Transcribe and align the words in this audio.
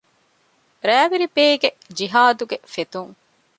ރައިވެރިބޭގެ 0.89 1.69
ޖިހާދުގެ 1.97 2.57
ފެތުން 2.73 3.13